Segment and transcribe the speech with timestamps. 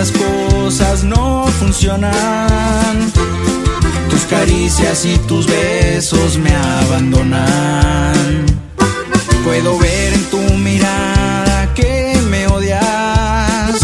[0.00, 3.12] Las cosas no funcionan.
[4.08, 8.46] Tus caricias y tus besos me abandonan.
[9.44, 13.78] Puedo ver en tu mirada que me odias.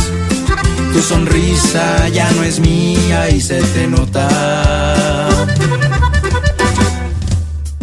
[0.95, 4.27] Tu sonrisa ya no es mía y se te nota.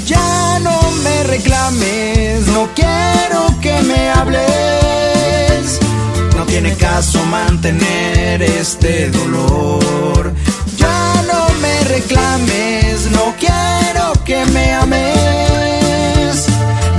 [0.07, 4.82] Ya no me reclames, no quiero que me hables.
[6.53, 10.31] No tiene caso mantener este dolor.
[10.77, 16.45] Ya no me reclames, no quiero que me ames.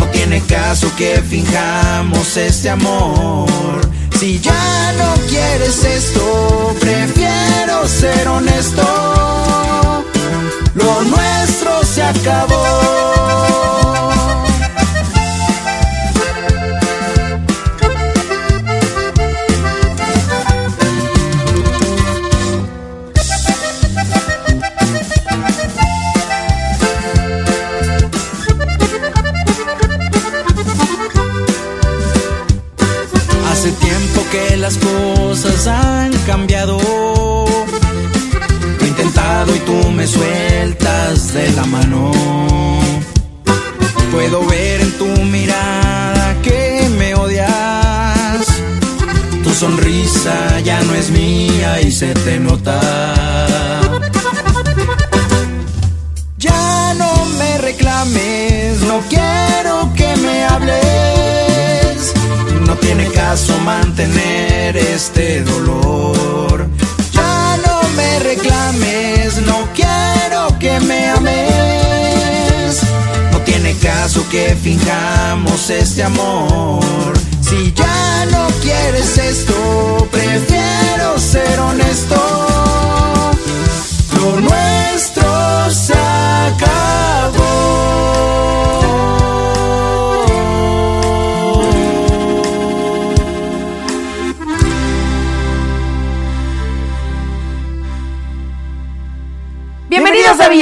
[0.00, 3.48] No tiene caso que finjamos este amor.
[4.19, 8.82] Si ya no quieres esto, prefiero ser honesto.
[10.75, 13.84] Lo nuestro se acabó.
[36.37, 36.78] Cambiado.
[38.78, 42.11] Lo he intentado y tú me sueltas de la mano.
[44.11, 45.06] Puedo ver en tu
[45.37, 48.47] mirada que me odias.
[49.44, 50.34] Tu sonrisa
[50.69, 52.81] ya no es mía y se te nota.
[56.47, 61.97] Ya no me reclames, no quiero que me hables.
[62.67, 66.03] No tiene caso mantener este dolor.
[73.84, 77.12] Caso que finjamos este amor.
[77.43, 82.17] Si ya no quieres esto, prefiero ser honesto.
[84.17, 85.93] Lo nuestro se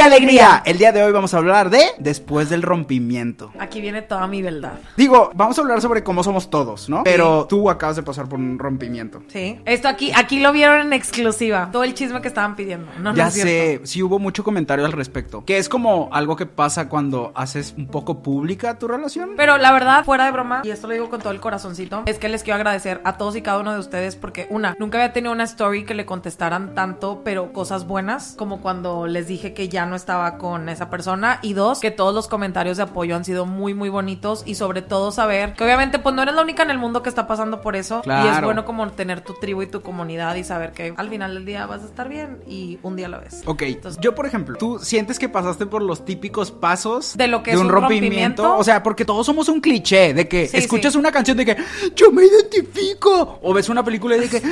[0.03, 0.63] Alegría.
[0.65, 3.53] El día de hoy vamos a hablar de después del rompimiento.
[3.61, 4.73] Aquí viene toda mi verdad.
[4.97, 7.05] Digo, vamos a hablar sobre cómo somos todos, ¿no?
[7.05, 9.23] Pero tú acabas de pasar por un rompimiento.
[9.29, 9.61] Sí.
[9.65, 11.69] Esto aquí, aquí lo vieron en exclusiva.
[11.71, 12.91] Todo el chisme que estaban pidiendo.
[12.99, 15.45] No, no ya es sé, sí hubo mucho comentario al respecto.
[15.45, 19.35] Que es como algo que pasa cuando haces un poco pública tu relación.
[19.37, 22.19] Pero la verdad, fuera de broma, y esto lo digo con todo el corazoncito, es
[22.19, 25.13] que les quiero agradecer a todos y cada uno de ustedes porque, una, nunca había
[25.13, 29.69] tenido una story que le contestaran tanto, pero cosas buenas, como cuando les dije que
[29.69, 31.39] ya no estaba con esa persona.
[31.43, 34.43] Y dos, que todos los comentarios de apoyo han sido muy, muy bonitos.
[34.47, 37.09] Y sobre todo saber que obviamente, pues no eres la única en el mundo que
[37.09, 37.97] está pasando por eso.
[37.99, 38.47] Y es Claro.
[38.47, 41.67] bueno como tener tu tribu y tu comunidad y saber que al final del día
[41.67, 43.43] vas a estar bien y un día lo ves.
[43.47, 47.43] Ok, Entonces- yo por ejemplo, ¿tú sientes que pasaste por los típicos pasos De lo
[47.43, 48.57] que es un rompimiento?
[48.57, 50.99] O sea, porque todos somos un cliché de que Sí, escuchas sí.
[50.99, 51.57] una canción de que
[51.95, 54.43] yo me identifico o ves una película de que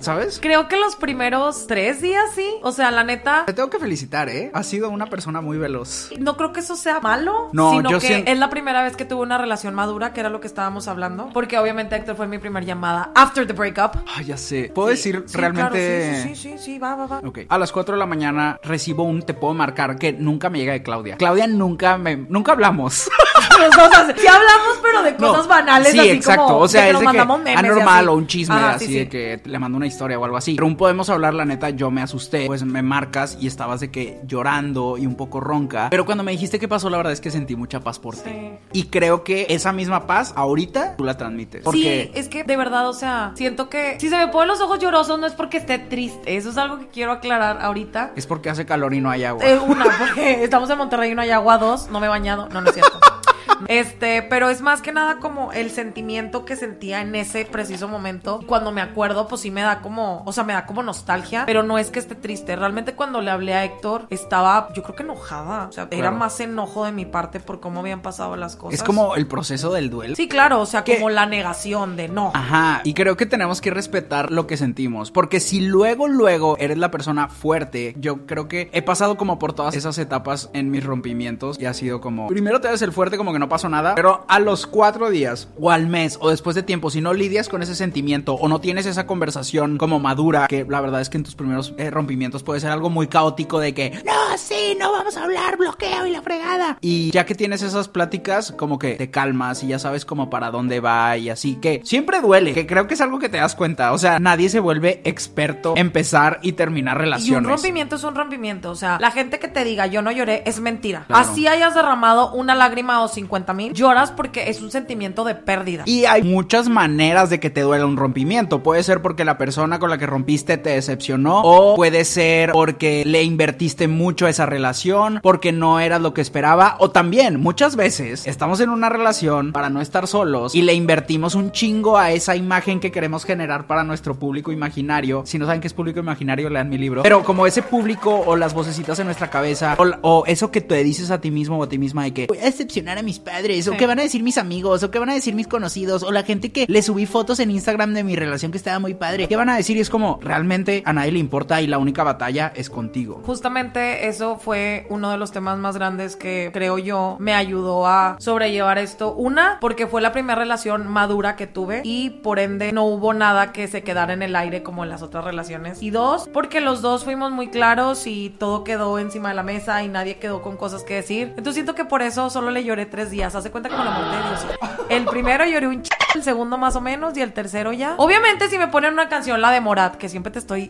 [0.00, 0.38] ¿sabes?
[0.40, 2.46] Creo que los primeros tres días sí.
[2.62, 4.50] O sea, la neta, Te tengo que felicitar, ¿eh?
[4.54, 6.10] Has sido una persona muy veloz.
[6.18, 7.48] no creo que eso sea malo.
[7.52, 10.28] No, sino yo que es la primera vez que tuve una relación madura, que era
[10.28, 11.30] lo que estábamos hablando.
[11.32, 13.96] Porque obviamente Héctor fue mi primer llamada after the breakup.
[14.16, 14.70] Ay, ya sé.
[14.74, 15.78] ¿Puedo decir Sí, realmente?
[16.12, 17.18] claro, sí, sí, sí, sí, sí, va, va, va.
[17.26, 17.40] Ok.
[17.48, 20.72] A las 4 de la mañana recibo un te puedo marcar que nunca me llega
[20.72, 21.16] de Claudia.
[21.16, 23.08] Claudia nunca me nunca hablamos.
[23.60, 25.48] Sí hablamos, pero de cosas No.
[25.48, 26.44] banales, Sí, así exacto.
[26.44, 28.70] como o sea, de que es nos de mandamos que anormal o un chisme Ajá,
[28.72, 30.54] así sí, de que le mando una historia o algo así.
[30.54, 32.46] Pero un podemos hablar, la neta, yo me asusté.
[32.46, 35.88] Pues me marcas y estaba estabas de que llorando y un poco ronca.
[35.90, 38.30] Pero cuando me dijiste qué pasó, la verdad es que sentí mucha paz por ti.
[38.72, 41.62] Y creo que esa misma paz, ahorita, tú la transmites.
[41.62, 44.60] Porque Sí, es que de verdad, o sea, siento que si se me ponen los
[44.60, 46.36] ojos llorosos no es porque esté triste.
[46.36, 48.12] Eso es algo que quiero aclarar ahorita.
[48.16, 49.44] es porque hace calor y no hay agua.
[49.44, 51.58] Eh, una, porque estamos en Monterrey y no hay agua.
[51.58, 52.48] Dos, no me he bañado.
[52.48, 52.98] No, no es cierto.
[53.68, 58.40] Este, pero es más que nada como el sentimiento que sentía en ese preciso momento.
[58.46, 61.62] Cuando me acuerdo, pues sí me da como, o sea, me da como nostalgia, pero
[61.62, 62.56] no es que esté triste.
[62.56, 65.66] Realmente cuando le hablé a Héctor, estaba, yo creo que enojada.
[65.68, 68.80] O sea, era más enojo de mi parte por cómo habían pasado las cosas.
[68.80, 70.16] es como el proceso del duelo.
[70.16, 72.32] Sí, claro, o sea, Que- como la negación de no.
[72.34, 76.78] Ajá, y creo que tenemos que respetar lo que sentimos, porque si luego, luego eres
[76.78, 80.84] la persona fuerte, yo creo que he pasado como por todas esas etapas en mis
[80.84, 83.94] rompimientos y ha sido como, primero te haces el fuerte como que no pasó nada,
[83.94, 87.50] pero a los cuatro días o al mes o después de tiempo, si no lidias
[87.50, 91.18] con ese sentimiento o no tienes esa conversación como madura, que la verdad es que
[91.18, 94.90] en tus primeros eh, rompimientos puede ser algo muy caótico de que, no, sí, no
[94.90, 96.78] vamos a hablar, bloqueo y la fregada.
[96.80, 100.50] Y ya que tienes esas pláticas, como que te calmas y ya sabes como para
[100.50, 103.54] dónde va y así que siempre duele, que creo que es algo que te das
[103.54, 107.50] cuenta, o sea, nadie se vuelve experto en empezar y terminar Y un relaciones.
[107.50, 108.70] rompimiento es un rompimiento.
[108.70, 111.04] O sea, la gente que te diga yo no lloré es mentira.
[111.08, 111.28] Claro.
[111.28, 115.84] Así hayas derramado una lágrima o 50 mil, lloras porque es un sentimiento de pérdida.
[115.86, 118.62] Y hay muchas maneras de que te duela un rompimiento.
[118.62, 121.42] Puede ser porque la persona con la que rompiste te decepcionó.
[121.42, 125.20] O puede ser porque le invertiste mucho a esa relación.
[125.22, 126.76] Porque no eras lo que esperaba.
[126.78, 130.54] O también, muchas veces, estamos en una relación para no estar solos.
[130.54, 135.22] Y le invertimos un chingo a esa imagen que queremos generar para nuestro público imaginario.
[135.26, 137.02] Si no saben qué es público imaginario, lean mi libro.
[137.02, 139.76] Pero como ese público o las vocecitas en nuestra cabeza.
[139.78, 142.26] O, o eso que te dices a ti mismo o a ti misma de que
[142.26, 143.29] voy a decepcionar a mis padres.
[143.30, 143.76] O Sí.
[143.78, 144.82] que van a decir mis amigos.
[144.82, 146.02] O que van a decir mis conocidos.
[146.02, 148.94] O la gente que le subí fotos en Instagram de mi relación que estaba muy
[148.94, 149.28] padre.
[149.28, 149.76] ¿Qué van a decir?
[149.76, 153.22] Y es como, realmente a nadie le importa y la única batalla es contigo.
[153.24, 158.16] Justamente eso fue uno de los temas más grandes que creo yo me ayudó a
[158.18, 159.14] sobrellevar esto.
[159.14, 163.52] Una, porque fue la primera relación madura que tuve y por ende no hubo nada
[163.52, 165.82] que se quedara en el aire como en las otras relaciones.
[165.82, 169.82] Y dos, porque los dos fuimos muy claros y todo quedó encima de la mesa
[169.82, 171.28] y nadie quedó con cosas que decir.
[171.30, 173.34] Entonces siento que por eso solo le lloré tres días.
[173.34, 174.46] Hace cuenta como la muerte de Dios.
[174.88, 175.90] El primero lloré un ch...
[176.14, 177.94] el segundo más o menos y el tercero ya.
[177.96, 180.68] Obviamente si me ponen una canción, la de Morat, que siempre te estoy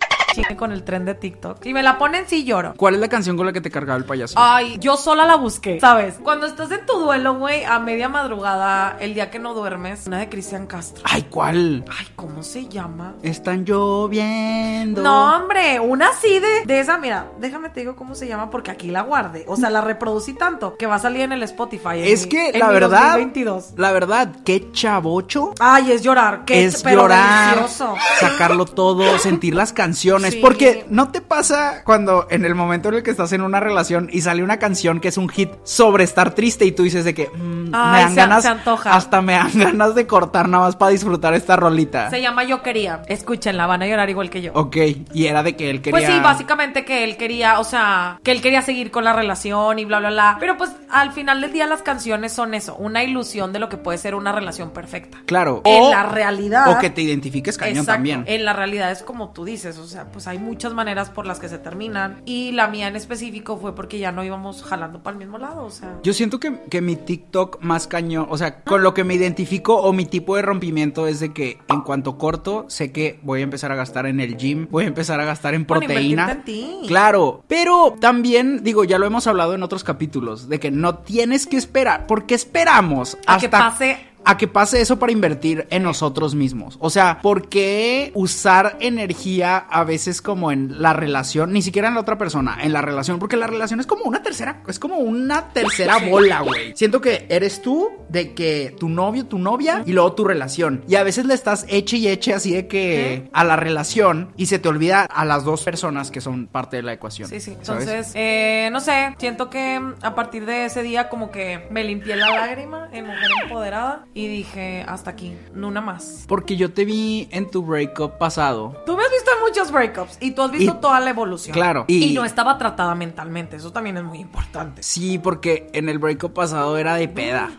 [0.57, 1.63] con el tren de TikTok.
[1.63, 2.75] Si me la ponen, sí lloro.
[2.77, 4.35] ¿Cuál es la canción con la que te cargaba el payaso?
[4.39, 6.17] Ay, yo sola la busqué, ¿sabes?
[6.23, 10.19] Cuando estás en tu duelo, güey, a media madrugada, el día que no duermes, una
[10.19, 11.03] de Cristian Castro.
[11.07, 11.85] Ay, ¿cuál?
[11.99, 13.15] Ay, ¿cómo se llama?
[13.23, 15.03] Están lloviendo.
[15.03, 18.71] No, hombre, una así de, de esa, mira, déjame te digo cómo se llama porque
[18.71, 19.45] aquí la guardé.
[19.49, 21.99] O sea, la reproducí tanto que va a salir en el Spotify.
[22.01, 23.73] en Es mi- que en la mi verdad, 2022.
[23.77, 27.95] la verdad, qué chavocho Ay, es llorar, que es llorar, delicioso.
[28.19, 30.20] sacarlo todo, sentir las canciones.
[30.29, 30.39] Sí.
[30.43, 34.09] Porque no te pasa cuando en el momento en el que estás en una relación
[34.13, 37.15] y sale una canción que es un hit sobre estar triste y tú dices de
[37.15, 38.95] que mm, Ay, me dan se- ganas, se antoja.
[38.95, 42.11] hasta me dan ganas de cortar nada más para disfrutar esta rolita.
[42.11, 43.03] Se llama Yo Quería.
[43.09, 44.53] Escúchenla, van a llorar igual que yo.
[44.55, 44.77] Ok,
[45.15, 45.99] y era de que él quería.
[45.99, 49.79] Pues sí, básicamente que él quería, o sea, que él quería seguir con la relación
[49.79, 50.37] y bla, bla, bla.
[50.41, 53.77] Pero pues al final del día las canciones son eso, una ilusión de lo que
[53.77, 55.19] puede ser una relación perfecta.
[55.27, 55.63] Claro.
[55.65, 56.69] En la realidad.
[56.71, 57.93] O que te identifiques cañón Exacto.
[57.93, 58.25] también.
[58.27, 61.39] En la realidad es como tú dices, o sea, pues hay muchas maneras por las
[61.39, 62.23] que se terminan.
[62.25, 65.65] Y la mía en específico fue porque ya no íbamos jalando para el mismo lado,
[65.65, 65.99] o sea.
[66.03, 69.77] Yo siento que, que mi TikTok más cañón, o sea, con lo que me identifico
[69.77, 73.45] o mi tipo de rompimiento es de que en cuanto corto, sé que voy a
[73.45, 76.23] empezar a gastar en el gym, voy a empezar a gastar en Bueno, proteína.
[76.23, 76.89] invertirte en ti.
[76.89, 81.47] Claro, pero también, digo, ya lo hemos hablado en otros capítulos, de que no tienes
[81.47, 85.83] que esperar, porque esperamos A hasta que pase a que pase eso para invertir en
[85.83, 86.77] nosotros mismos.
[86.81, 91.95] O sea, ¿por qué usar energía a veces como en la relación, ni siquiera en
[91.95, 93.19] la otra persona, en la relación?
[93.19, 96.73] Porque la relación es como una tercera, es como una tercera bola, güey.
[96.75, 100.85] Siento que eres tú, de que tu novio, tu novia, y luego tu relación.
[100.89, 104.47] Y a veces le estás eche y eche así de que a la relación y
[104.47, 107.29] se te olvida a las dos personas que son parte de la ecuación.
[107.29, 107.57] Sí, sí.
[107.63, 107.87] ¿sabes?
[107.87, 112.17] Entonces, eh, no sé, siento que a partir de ese día como que me limpié
[112.17, 116.25] la lágrima en Mujer Empoderada y dije, hasta aquí, una más.
[116.27, 118.75] Porque yo te vi en tu breakup pasado.
[118.85, 121.55] Tú me has visto en muchos breakups y tú has visto Y- toda la evolución.
[121.55, 124.83] Claro, Y, y- no estaba tratada mentalmente, eso también es muy importante.
[124.83, 127.51] Sí, porque en el breakup pasado era de peda.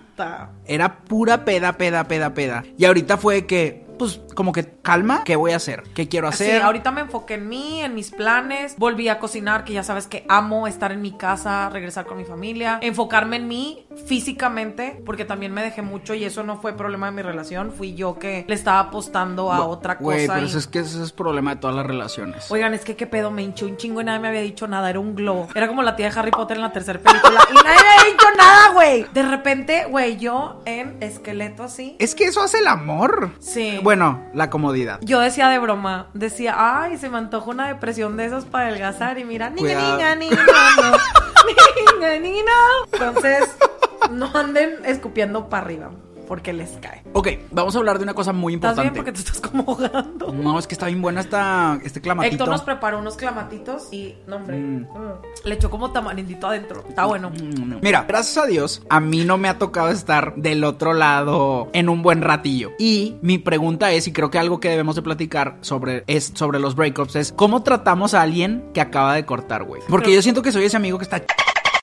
[0.65, 2.63] Era pura peda, peda, peda, peda.
[2.77, 5.83] Y ahorita fue que pues, como que calma, ¿qué voy a hacer?
[5.93, 6.55] ¿Qué quiero hacer?
[6.55, 8.75] Sí, ahorita me enfoqué en mí, en mis planes.
[8.77, 12.25] Volví a cocinar, que ya sabes que amo estar en mi casa, regresar con mi
[12.25, 12.79] familia.
[12.81, 17.11] Enfocarme en mí físicamente, porque también me dejé mucho y eso no fue problema de
[17.13, 17.71] mi relación.
[17.71, 20.03] Fui yo que le estaba apostando a otra cosa.
[20.03, 22.49] Güey, pero y- eso es que ese es problema de todas las relaciones.
[22.51, 24.89] Oigan, es que qué pedo, me hinchó un chingo y nadie me había dicho nada,
[24.89, 25.47] era un globo.
[25.55, 28.11] Era como la tía de Harry Potter en la tercera película y nadie me había
[28.11, 29.05] dicho nada, güey.
[29.13, 31.95] De repente, güey, yo en esqueleto así.
[31.99, 33.31] Es que eso hace el amor.
[33.39, 33.79] Sí.
[33.83, 34.99] Bueno, la comodidad.
[35.01, 39.17] Yo decía de broma, decía, ay, se me antoja una depresión de esas para adelgazar
[39.19, 39.91] y mira, niña, Cuidado.
[39.95, 40.45] niña, niña,
[40.81, 40.97] no.
[41.99, 42.51] niña, niña.
[42.93, 43.43] Entonces,
[44.11, 45.91] no anden escupiendo para arriba,
[46.31, 47.03] porque les cae.
[47.11, 48.87] Ok, vamos a hablar de una cosa muy ¿Estás bien?
[48.87, 49.11] importante.
[49.11, 50.31] Porque te estás como ahogando.
[50.31, 52.35] No, es que está bien buena esta, este clamatito.
[52.35, 54.79] Héctor nos preparó unos clamatitos y, no hombre, Mm.
[54.83, 55.11] mm,
[55.43, 56.85] le echó como tamarindito adentro.
[56.87, 57.33] Está bueno.
[57.81, 61.89] Mira, gracias a Dios, a mí no me ha tocado estar del otro lado en
[61.89, 62.71] un buen ratillo.
[62.79, 66.59] Y mi pregunta es, y creo que algo que debemos de platicar sobre, es, sobre
[66.59, 69.81] los breakups, es cómo tratamos a alguien que acaba de cortar, güey.
[69.89, 71.21] Porque yo siento que soy ese amigo que está...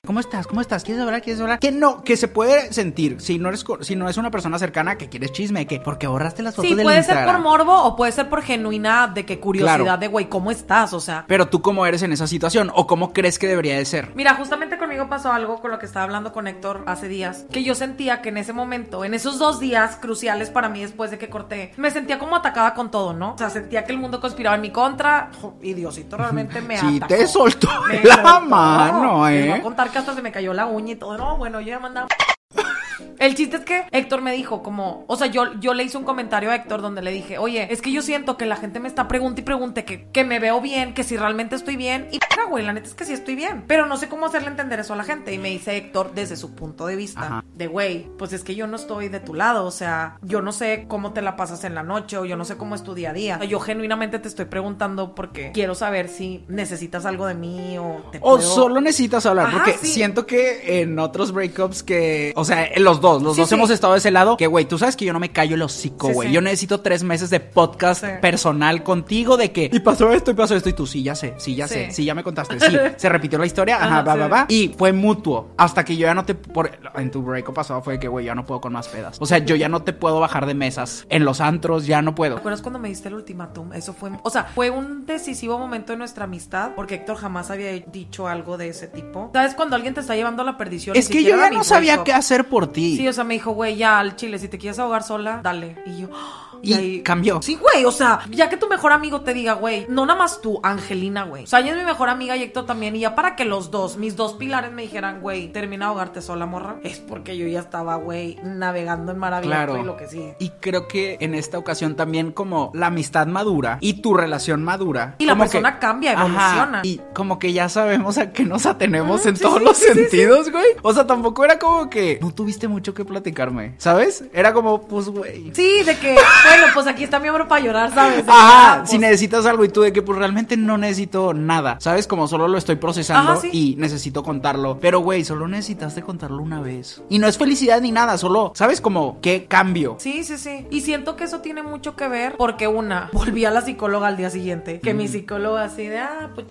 [0.07, 0.47] ¿Cómo estás?
[0.47, 0.85] ¿Cómo estás?
[0.85, 1.21] ¿Quieres hablar?
[1.21, 1.59] ¿Quieres hablar?
[1.59, 3.19] Que no, que se puede sentir.
[3.19, 6.41] Si no eres, si no es una persona cercana que quieres chisme, que porque borraste
[6.41, 9.41] las fotos Sí, del puede ser por morbo o puede ser por genuina de que
[9.41, 9.97] curiosidad Claro.
[9.97, 10.93] de, güey, ¿cómo estás?
[10.93, 13.83] O sea, Pero tú cómo eres en esa situación o cómo crees que debería de
[13.83, 14.13] ser.
[14.15, 17.63] Mira, justamente conmigo pasó algo con lo que estaba hablando con Héctor hace días, que
[17.65, 21.17] yo sentía que en ese momento, en esos dos días cruciales para mí después de
[21.17, 23.33] que corté, me sentía como atacada con todo, ¿no?
[23.33, 26.77] O sea, sentía que el mundo conspiraba en mi contra jo, y Diosito realmente me
[26.79, 27.07] Sí, atacó.
[27.15, 28.41] te soltó Me la soltó.
[28.45, 29.59] mano, Les voy ¿eh?
[29.59, 31.17] a contar que hasta se me cayó la uña y todo.
[31.17, 32.07] No, bueno, yo ya mandaba...
[33.19, 36.03] El chiste es que Héctor me dijo como, o sea, yo, yo le hice un
[36.03, 38.87] comentario a Héctor donde le dije, oye, es que yo siento que la gente me
[38.87, 42.07] está preguntando y pregunte que, que me veo bien, que si realmente estoy bien.
[42.11, 43.63] Y güey, la neta es que sí estoy bien.
[43.67, 45.33] Pero no sé cómo hacerle entender eso a la gente.
[45.33, 47.43] Y me dice Héctor desde su punto de vista, Ajá.
[47.55, 49.65] de güey, pues es que yo no estoy de tu lado.
[49.65, 52.45] O sea, yo no sé cómo te la pasas en la noche o yo no
[52.45, 53.35] sé cómo es tu día a día.
[53.35, 57.77] O sea, yo genuinamente te estoy preguntando porque quiero saber si necesitas algo de mí
[57.77, 59.87] o te O puedo- solo necesitas hablar, Ajá, porque sí.
[59.87, 63.55] siento que en otros breakups que, o sea, los dos, los Sí, dos sí.
[63.55, 65.61] hemos estado de ese lado, que güey, tú sabes que yo no me callo el
[65.61, 66.27] hocico, Sí, güey.
[66.29, 66.33] sí.
[66.33, 68.11] Yo necesito tres meses de podcast Sí.
[68.21, 71.33] personal contigo de que, y pasó esto, y pasó esto, y tú, sí, ya sé,
[71.37, 71.73] sí, ya Sí.
[71.75, 74.73] sé, sí, ya me contaste, sí, se repitió la historia, ajá, va, va, va, y
[74.77, 78.07] fue mutuo, hasta que yo ya no te, por, en tu breakup pasado fue que,
[78.07, 79.17] güey, ya no puedo con más pedas.
[79.19, 82.15] O sea, yo ya no te puedo bajar de mesas en los antros, ya no
[82.15, 82.35] puedo.
[82.35, 83.73] ¿Te acuerdas cuando me diste el ultimátum?
[83.73, 87.71] Eso fue, o sea, fue un decisivo momento de nuestra amistad porque Héctor jamás había
[87.71, 89.29] dicho algo de ese tipo.
[89.33, 90.95] ¿Sabes cuando alguien te está llevando a la perdición?
[90.95, 92.05] Es que yo ya no sabía breakup.
[92.05, 92.97] qué hacer por ti.
[92.97, 95.77] Sí, o sea, me dijo, güey, ya al chile, si te quieres ahogar sola, dale.
[95.85, 96.09] Y yo,
[96.61, 97.41] Y cambió.
[97.41, 100.41] Sí, güey, o sea, ya que tu mejor amigo te diga, güey, no nada más
[100.41, 101.43] tú, Angelina, güey.
[101.43, 102.95] O sea, ella es mi mejor amiga y Héctor también.
[102.95, 106.21] Y ya para que los dos, mis dos pilares me dijeran, güey, termina de ahogarte
[106.21, 109.77] sola, morra, es porque yo ya estaba, güey, navegando en mar abierto Claro.
[109.81, 110.33] y lo que sí.
[110.39, 115.15] Y creo que en esta ocasión también como la amistad madura y tu relación madura.
[115.19, 116.81] Y la persona que- cambia, Ajá, evoluciona.
[116.83, 119.85] y como que ya sabemos a qué nos atenemos en sí, todos sí, los sí,
[119.93, 120.65] sentidos, güey.
[120.81, 124.23] O sea, tampoco era como que no tuviste mucho que platicarme, ¿sabes?
[124.33, 125.51] Era como, pues, güey.
[125.53, 128.23] Sí, de que, bueno, pues aquí está mi hombro para llorar, ¿sabes?
[128.27, 131.77] Ajá, ah, pues, si necesitas algo y tú de que pues realmente no necesito nada,
[131.79, 132.07] ¿sabes?
[132.07, 133.49] Como solo lo estoy procesando Ajá, sí.
[133.51, 134.79] y necesito contarlo.
[134.79, 137.01] Pero güey, solo necesitaste contarlo una vez.
[137.09, 138.81] Y no es felicidad ni nada, solo, ¿sabes?
[138.81, 139.95] Como, ¿qué cambio?
[139.99, 140.67] Sí, sí, sí.
[140.69, 144.17] Y siento que eso tiene mucho que ver porque una, volví a la psicóloga al
[144.17, 146.47] día siguiente, que mi psicóloga así de, ah, pues...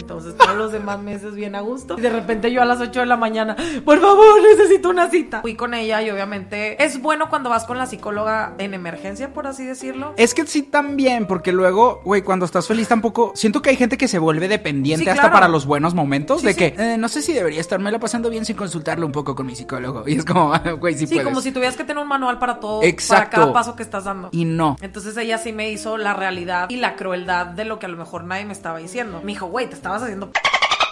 [0.00, 1.96] Entonces todos los demás meses bien a gusto.
[1.98, 5.40] Y de repente yo a las 8 de la mañana, por favor, necesito una cita.
[5.40, 9.46] Fui con ella y obviamente es bueno cuando vas con la psicóloga en emergencia, por
[9.46, 10.14] así decirlo.
[10.16, 13.32] Es que sí también, porque luego, güey, cuando estás feliz tampoco...
[13.34, 15.34] Siento que hay gente que se vuelve dependiente Sí, hasta claro.
[15.34, 16.40] para los buenos momentos.
[16.42, 16.58] Sí, de sí.
[16.58, 19.54] que, eh, no sé si debería estarme pasando bien sin consultarlo un poco con mi
[19.54, 20.04] psicólogo.
[20.06, 21.24] Y es como, güey, sí, Sí, puedes.
[21.24, 23.30] como si tuvieras que tener un manual para todo, Exacto.
[23.30, 24.28] para cada paso que estás dando.
[24.32, 24.76] Y no.
[24.80, 27.96] Entonces ella sí me hizo la realidad y la crueldad de lo que a lo
[27.96, 29.20] mejor nadie me estaba diciendo.
[29.24, 30.30] Me dijo, güey, te estabas haciendo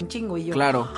[0.00, 0.54] un chingo y yo.
[0.54, 0.88] Claro.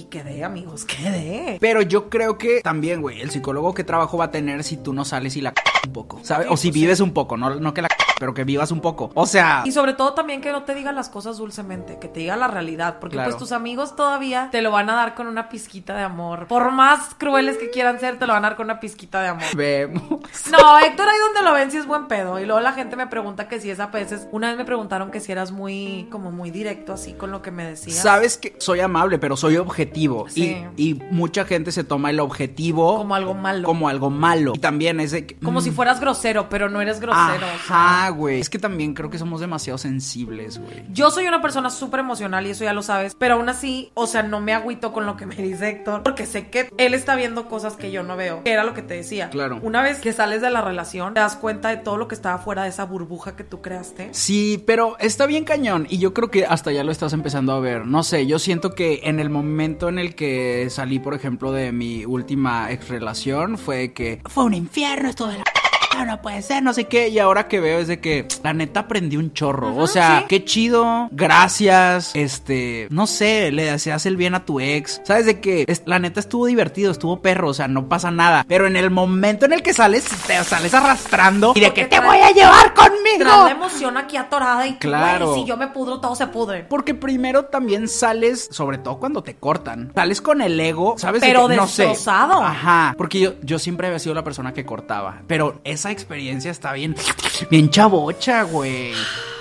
[0.00, 1.58] Y quedé, amigos, quedé.
[1.60, 4.94] Pero yo creo que también, güey, el psicólogo que trabajo va a tener si tú
[4.94, 6.46] no sales y la c- un poco, ¿sabes?
[6.46, 6.80] Sí, o si pues sí.
[6.80, 9.10] vives un poco, no, no que la c- pero que vivas un poco.
[9.14, 12.20] O sea, Y sobre todo también que no te diga las cosas dulcemente, que te
[12.20, 13.30] diga la realidad, porque Claro.
[13.30, 16.46] pues tus amigos todavía te lo van a dar con una pizquita de amor.
[16.46, 19.28] Por más crueles que quieran ser, te lo van a dar con una pizquita de
[19.28, 19.44] amor.
[19.56, 20.02] vemos.
[20.50, 22.38] No, Héctor ahí donde lo ven si es buen pedo.
[22.38, 24.28] Y luego la gente me pregunta que si es a veces.
[24.32, 27.50] Una vez me preguntaron que si eras muy, como muy directo así con lo que
[27.50, 27.96] me decías.
[28.02, 29.89] Sabes que soy amable, pero soy objetivo.
[30.28, 30.64] Sí.
[30.76, 33.66] Y, y mucha gente se toma el objetivo Como algo malo.
[33.66, 34.52] Como algo malo.
[34.54, 37.46] Y también es de que, Como mm, si fueras grosero, pero no eres grosero.
[37.46, 38.00] o sea.
[38.00, 38.40] Ajá, güey.
[38.40, 40.84] Es que también creo que somos demasiado sensibles, güey.
[40.92, 44.06] Yo soy una persona súper emocional y eso ya lo sabes, pero aún así, o
[44.06, 47.16] sea, no me agüito con lo que me dice Héctor, porque sé que él está
[47.16, 49.30] viendo cosas que yo no veo, que era lo que te decía.
[49.30, 49.58] Claro.
[49.62, 52.38] Una vez que sales de la relación, te das cuenta de todo lo que estaba
[52.38, 54.08] fuera de esa burbuja que tú creaste.
[54.12, 57.60] Sí, pero está bien cañón y yo creo que hasta ya lo estás empezando a
[57.60, 57.86] ver.
[57.86, 61.72] No sé, yo siento que en el momento en el que salí, por ejemplo, de
[61.72, 65.44] mi última ex relación, fue que fue un infierno esto de la...
[66.06, 67.08] No puede ser, no sé qué.
[67.08, 69.76] Y ahora que veo es de que la neta aprendí un chorro.
[69.76, 70.24] o sea, sí.
[70.28, 71.08] qué chido.
[71.12, 72.12] Gracias.
[72.14, 75.00] Este, no sé, le deseas el bien a tu ex.
[75.04, 77.48] Sabes de que es- la neta estuvo divertido, estuvo perro.
[77.48, 78.44] O sea, no pasa nada.
[78.48, 81.96] Pero en el momento en el que sales, te sales arrastrando y de que te
[81.98, 83.00] trae- voy a llevar conmigo.
[83.44, 85.28] la emoción aquí atorada y Claro.
[85.30, 86.64] güey, si yo me pudro, todo se pudre.
[86.68, 91.20] Porque primero también sales, sobre todo cuando te cortan, sales con el ego, ¿sabes?
[91.20, 91.92] De Pero que, no sé.
[92.42, 96.72] Ajá, porque yo, yo siempre había sido la persona que cortaba, pero esa experiencia está
[96.74, 96.94] bien,
[97.50, 98.92] bien chavocha, güey.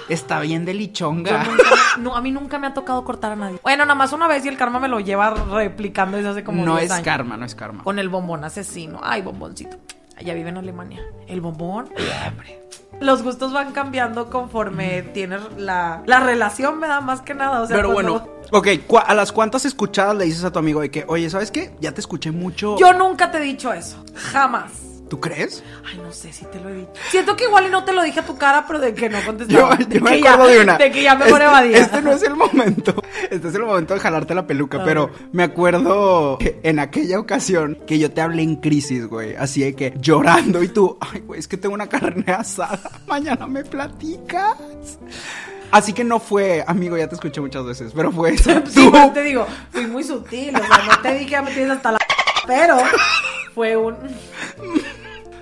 [0.07, 1.43] Está bien de lichonga.
[1.43, 1.63] nunca
[1.99, 3.59] no, a mí nunca me ha tocado cortar a nadie.
[3.61, 6.65] Bueno, nada más una vez y el karma me lo lleva replicando desde hace como
[6.65, 7.05] No 10 es años.
[7.05, 7.83] karma, no es karma.
[7.83, 8.99] Con el bombón asesino.
[9.03, 9.77] Ay, bomboncito.
[10.17, 11.01] Allá vive en Alemania.
[11.27, 11.89] El bombón.
[12.99, 17.61] Los gustos van cambiando conforme tienes la, la relación, me da más que nada.
[17.61, 20.81] O sea, Pero bueno, ok, ¿cu- ¿a las cuantas escuchadas le dices a tu amigo
[20.81, 21.71] de que, oye, ¿sabes qué?
[21.81, 22.77] Ya te escuché mucho.
[22.77, 24.03] Yo nunca te he dicho eso.
[24.15, 24.71] Jamás.
[25.09, 25.63] ¿Tú crees?
[25.91, 26.91] Ay, no sé si te lo he dicho.
[27.09, 29.19] Siento que igual y no te lo dije a tu cara, pero de que no
[29.19, 29.77] Yo, contestaba.
[29.79, 30.77] yo de me que ya- acuerdo de una.
[30.77, 31.77] De que ya mejor este, evadía.
[31.79, 32.93] este no es el momento.
[33.31, 34.83] Este es el momento de jalarte la peluca.
[34.83, 39.35] Pero me acuerdo que en aquella ocasión que yo te hablé en crisis, güey.
[39.35, 42.79] Así de que llorando y tú, ay, güey, es que tengo una carne asada.
[43.07, 44.57] Mañana me platicas.
[45.71, 48.51] Así que no fue, amigo, ya te escuché muchas veces, pero fue eso.
[48.67, 50.55] Sí, Tú- pero te digo, fui muy sutil.
[50.55, 51.99] O sea, no te dije ya me tienes hasta la.
[52.47, 52.77] Pero
[53.59, 53.97] fue un.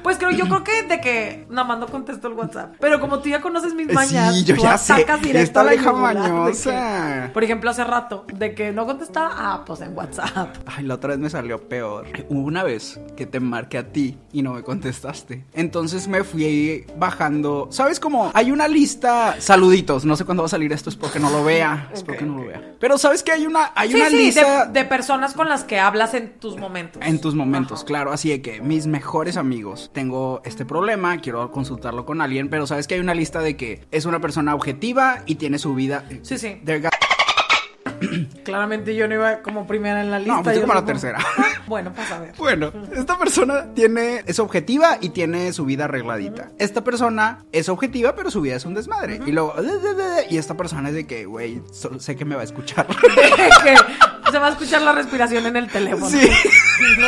[0.07, 2.75] Pues creo, yo creo que de que nada más no contesto el WhatsApp.
[2.79, 4.93] Pero como tú ya conoces mis mañas, Sí, yo tú ya sé.
[4.95, 7.29] directo Esta a la vieja que- mañosa.
[7.33, 10.55] por ejemplo, hace rato, de que no contestaba, ah, pues en WhatsApp.
[10.65, 12.05] Ay, la otra vez me salió peor.
[12.29, 15.43] Hubo una vez que te marqué a ti y no me contestaste.
[15.53, 17.67] Entonces me fui bajando.
[17.71, 18.31] ¿Sabes cómo?
[18.33, 19.35] Hay una lista.
[19.39, 20.05] Saluditos.
[20.05, 21.89] No sé cuándo va a salir esto, es porque no lo vea.
[21.93, 22.75] Es porque no lo vea.
[22.79, 25.65] Pero ¿sabes que hay una, hay Sí, una sí, lista de, de personas con las
[25.65, 27.01] que hablas en tus momentos.
[27.05, 27.85] en tus momentos, Ajá.
[27.87, 28.11] claro.
[28.13, 32.85] Así de que mis mejores amigos, tengo este problema, quiero consultarlo con alguien, pero sabes
[32.85, 36.05] que hay una lista de que es una persona objetiva y tiene su vida.
[36.21, 36.61] Sí, sí.
[36.63, 36.91] ga-
[38.43, 40.43] Claramente yo no iba como primera en la lista.
[40.43, 41.17] No, yo como la tercera.
[41.67, 42.33] Bueno, pues a ver.
[42.37, 46.51] Bueno, esta persona tiene es objetiva y tiene su vida arregladita.
[46.59, 49.19] Esta persona es objetiva, pero su vida es un desmadre.
[49.25, 49.55] Y luego
[50.29, 51.59] y esta persona es de que, güey,
[51.97, 52.85] sé que me va a escuchar.
[54.31, 56.09] se va a escuchar la respiración en el teléfono.
[56.09, 56.19] Sí.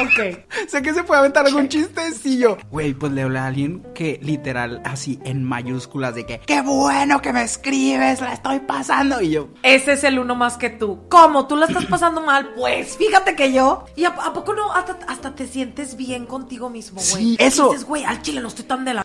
[0.01, 0.67] ok.
[0.67, 2.57] sé que se puede aventar algún chistecillo.
[2.71, 7.21] Güey, pues le hablé a alguien que literal así en mayúsculas de que, qué bueno
[7.21, 9.21] que me escribes, la estoy pasando.
[9.21, 11.07] Y yo, Ese es el uno más que tú.
[11.09, 11.47] ¿Cómo?
[11.47, 12.53] ¿Tú la estás pasando mal?
[12.55, 13.85] Pues fíjate que yo.
[13.95, 14.73] ¿Y a, a poco no?
[14.73, 17.23] Hasta, hasta te sientes bien contigo mismo, güey.
[17.23, 17.69] Sí, eso.
[17.69, 19.03] Dices, güey, al chile no estoy tan de la.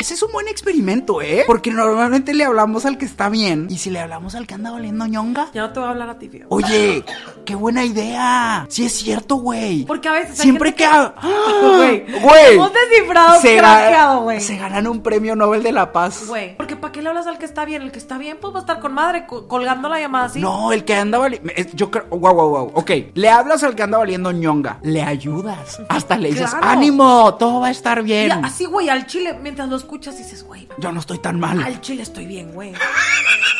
[0.00, 1.44] Ese es un buen experimento, ¿eh?
[1.46, 3.66] Porque normalmente le hablamos al que está bien.
[3.70, 5.48] Y si le hablamos al que anda valiendo ñonga.
[5.54, 6.46] Ya no te voy a hablar a ti, fíjate.
[6.50, 7.04] Oye,
[7.44, 8.66] qué buena idea.
[8.68, 9.84] Sí es cierto, güey.
[9.84, 10.86] Porque a veces hay Siempre gente que...
[10.86, 11.14] ha-
[11.76, 12.54] Güey, Güey.
[12.54, 14.40] hemos descifrado, se, craqueado, güey.
[14.40, 16.26] se ganan un premio Nobel de la Paz.
[16.26, 17.82] Güey, porque ¿para qué le hablas al que está bien?
[17.82, 20.40] El que está bien, pues va a estar con madre co- colgando la llamada así.
[20.40, 21.52] No, el que anda valiendo...
[21.74, 22.06] Yo creo...
[22.10, 22.70] Wow, wow, wow.
[22.74, 24.78] Ok, le hablas al que anda valiendo ñonga.
[24.82, 25.80] Le ayudas.
[25.88, 26.66] Hasta le dices, Claro.
[26.68, 28.28] ánimo, todo va a estar bien.
[28.42, 31.62] Y así, güey, al chile, mientras lo escuchas, dices, güey, Yo no estoy tan mal.
[31.62, 32.72] Al chile estoy bien, güey.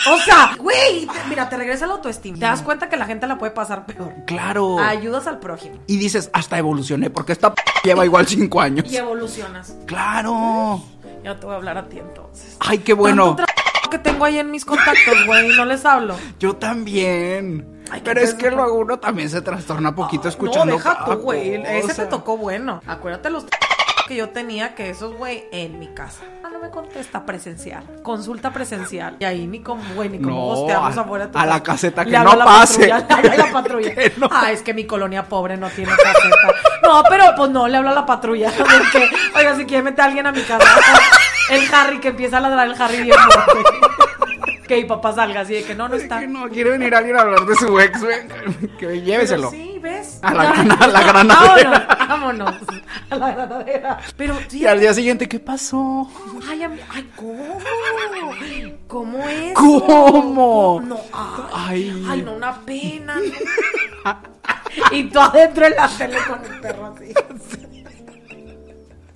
[0.07, 2.39] O sea, güey, te- mira, te regresa la autoestima.
[2.39, 4.13] Te das cuenta que la gente la puede pasar peor.
[4.27, 4.79] Claro.
[4.79, 5.79] Ayudas al prójimo.
[5.87, 8.93] Y dices, hasta evolucioné, porque esta p lleva igual cinco años.
[8.93, 9.75] Y evolucionas.
[9.87, 10.83] Claro.
[11.23, 12.59] Ya te voy a hablar a ti entonces.
[12.61, 13.35] Ay, qué bueno.
[13.37, 13.51] Tanto
[13.91, 16.17] que tengo ahí en mis contactos, güey, y no les hablo.
[16.39, 17.83] Yo también.
[17.91, 20.67] Ay, Pero es que luego uno también se trastorna poquito escuchando.
[20.67, 21.55] No, deja tú, güey.
[21.55, 22.83] Ese te tocó bueno.
[22.87, 23.47] Acuérdate los
[24.07, 26.23] que yo tenía que esos, güey, en mi casa.
[26.43, 27.85] Ah, no me contesta presencial.
[28.03, 29.17] Consulta presencial.
[29.19, 32.05] Y ahí ni como, güey, ni como No, hosteamos a- afuera tu a la caseta
[32.05, 32.89] que Le no la pase.
[32.89, 33.95] patrulla, la patrulla.
[34.19, 34.29] No.
[34.31, 36.55] Ah, es que mi colonia pobre no tiene caseta.
[36.83, 38.53] No, pero pues no, le hablo a la patrulla.
[38.57, 40.67] Porque, oiga, si quiere meter a alguien a mi casa.
[41.51, 43.61] El Harry que empieza a ladrar el Harry bien fuerte.
[44.65, 46.21] Que mi papá salga así de que no, no está.
[46.21, 48.17] Que no quiere venir alguien a hablar de su ex, güey.
[48.79, 49.51] Que lléveselo.
[49.51, 50.19] Pero sí, ¿ves?
[50.23, 51.97] A la grana- a la granadera.
[52.09, 52.55] Vámonos, vámonos.
[53.11, 53.99] A la granadera.
[54.17, 54.35] Pero.
[54.51, 56.11] Y al día siguiente, ¿qué pasó?
[56.49, 57.59] Ay, ay, ¿cómo?
[58.89, 59.53] ¿Cómo es?
[59.55, 60.81] ¿Cómo?
[60.85, 60.99] No,
[61.53, 62.05] Ay.
[62.09, 63.17] ay, no, una pena.
[64.91, 67.13] y tú adentro en la tele con el perro así.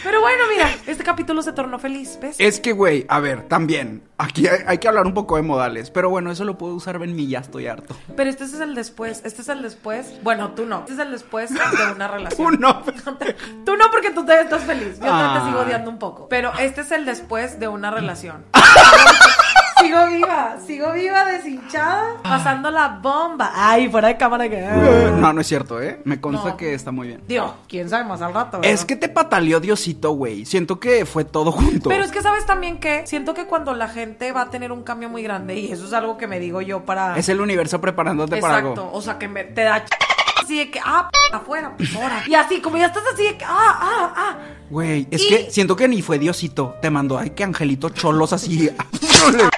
[0.03, 2.37] Pero bueno, mira, este capítulo se tornó feliz, ¿ves?
[2.39, 5.91] Es que, güey, a ver, también, aquí hay, hay que hablar un poco de modales,
[5.91, 7.97] pero bueno, eso lo puedo usar en mi ya estoy harto.
[8.17, 10.15] Pero este es el después, este es el después.
[10.23, 10.81] Bueno, tú no.
[10.81, 11.61] Este es el después de
[11.95, 12.55] una relación.
[12.55, 12.83] Uno.
[13.65, 14.99] Tú no, porque tú todavía estás feliz.
[14.99, 16.29] Yo te sigo odiando un poco.
[16.29, 18.45] Pero este es el después de una relación.
[19.81, 23.53] sigo viva, sigo viva, deshinchada, pasando la bomba.
[23.55, 24.61] Ay, fuera de cámara que.
[24.61, 26.01] No, no es cierto, ¿eh?
[26.05, 26.57] Me consta No.
[26.57, 27.23] que está muy bien.
[27.29, 28.59] Dios, quién sabe más al rato.
[28.63, 28.87] Es ¿verdad?
[28.87, 30.45] que te pataleó Diosito, güey.
[30.45, 31.89] Siento que fue todo junto.
[31.89, 34.83] Pero es que sabes también que siento que cuando la gente va a tener un
[34.83, 37.17] cambio muy grande, y eso es algo que me digo yo para.
[37.19, 38.83] Es el universo preparándote para Exacto.
[38.83, 38.97] algo.
[38.97, 39.89] O sea, que me, te da ch-
[40.43, 42.23] así de que, ah, p- afuera, pues ahora.
[42.27, 44.37] Y así, como ya estás así de que, ah, ah, ah.
[44.71, 46.77] Güey, es Y- que siento que ni fue Diosito.
[46.81, 48.71] Te mandó, ay, que Angelito Cholos así.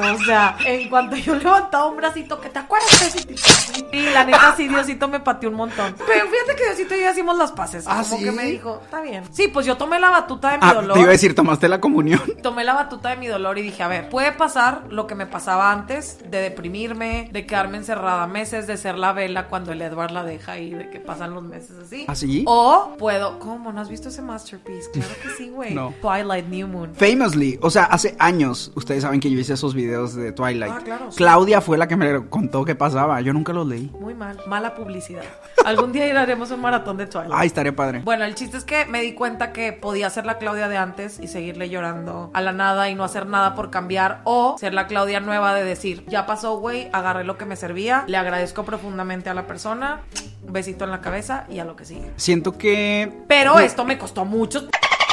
[0.00, 3.86] O sea, en cuanto yo levantaba un bracito, que te acuerdas de ese?
[3.92, 5.94] Y la neta, sí, Diosito me pateó un montón.
[6.06, 7.84] Pero fíjate que Diosito y yo hicimos las paces.
[7.86, 8.24] ¿Ah, como sí?
[8.24, 9.24] que me dijo, está bien.
[9.32, 10.94] Sí, pues yo tomé la batuta de mi Ah, dolor.
[10.94, 12.20] te iba a decir, tomaste la comunión.
[12.42, 15.26] Tomé la batuta de mi dolor y dije, a ver, puede pasar lo que me
[15.26, 20.10] pasaba antes, de deprimirme, de quedarme encerrada meses, de ser la vela cuando el Edward
[20.12, 22.04] la deja y de que pasan los meses así.
[22.08, 22.44] ¿Así?
[22.46, 23.72] O puedo, ¿cómo?
[23.72, 24.90] ¿No has visto ese masterpiece?
[24.90, 25.74] Claro que sí, güey.
[25.80, 25.94] No.
[26.02, 26.94] Twilight New Moon.
[26.94, 30.72] Famously, o sea, hace años, ustedes saben que yo hice esos videos de Twilight.
[30.72, 31.18] Ah, claro, sí.
[31.18, 33.20] Claudia fue la que me contó qué pasaba.
[33.20, 33.90] Yo nunca los leí.
[34.00, 35.22] Muy mal, mala publicidad.
[35.64, 37.32] Algún día haremos un maratón de Twilight.
[37.34, 38.00] Ay, estaré padre.
[38.04, 41.18] Bueno, el chiste es que me di cuenta que podía ser la Claudia de antes
[41.20, 44.86] y seguirle llorando a la nada y no hacer nada por cambiar o ser la
[44.86, 49.30] Claudia nueva de decir, ya pasó, güey, agarré lo que me servía, le agradezco profundamente
[49.30, 50.00] a la persona,
[50.46, 52.10] un besito en la cabeza y a lo que sigue.
[52.16, 53.12] Siento que.
[53.28, 54.68] Pero esto me costó mucho,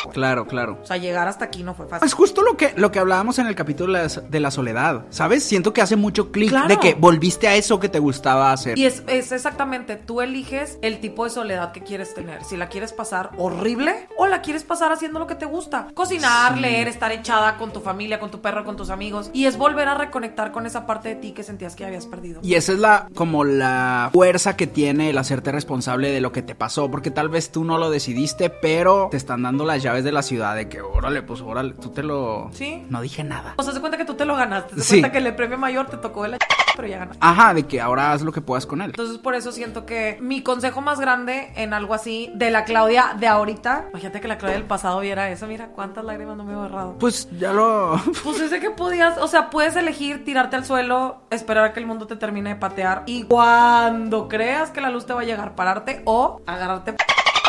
[0.09, 0.79] Claro, claro.
[0.81, 2.11] o sea, llegar hasta aquí no fue Es fácil.
[2.11, 5.43] justo lo que, lo que hablábamos en el capítulo de la, soledad, ¿sabes?
[5.43, 6.67] Siento que hace mucho clic Claro.
[6.67, 8.77] de que volviste a eso que te gustaba hacer.
[8.77, 12.43] Y es, es exactamente, tú eliges el tipo de soledad que quieres tener.
[12.43, 15.87] Si la quieres pasar horrible o la quieres pasar haciendo lo que te gusta.
[15.93, 19.29] Cocinar, leer, estar echada con tu familia, con tu perro, con tus amigos.
[19.33, 22.39] Y es volver a reconectar con esa parte de ti que sentías que habías perdido.
[22.43, 26.41] Y esa es la como la fuerza que tiene el hacerte responsable de lo que
[26.41, 29.96] te pasó, porque tal vez tú no lo decidiste, pero te están dando las llaves
[30.03, 32.85] de la ciudad de que órale, pues órale, tú te lo Sí.
[32.89, 33.53] No dije nada.
[33.57, 34.75] O sea, se cuenta que tú te lo ganaste.
[34.75, 34.89] Se Sí.
[35.01, 37.17] cuenta que el premio mayor te tocó de la ch- pero ya ganaste.
[37.21, 38.91] Ajá, de que ahora haz lo que puedas con él.
[38.91, 43.15] Entonces, por eso siento que mi consejo más grande en algo así de la Claudia
[43.19, 46.53] de ahorita, imagínate que la Claudia del pasado viera eso, mira cuántas lágrimas no me
[46.53, 46.95] he borrado.
[46.99, 51.17] Pues ya lo Pues es de que podías, o sea, puedes elegir tirarte al suelo,
[51.31, 55.05] esperar a que el mundo te termine de patear y cuando creas que la luz
[55.05, 56.95] te va a llegar, pararte o agarrarte